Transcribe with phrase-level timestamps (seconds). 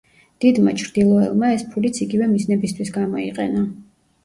[0.45, 3.65] დიდმა ჩრდილოელმა ეს ფულიც იგივე მიზნებისთვის გამოიყენა.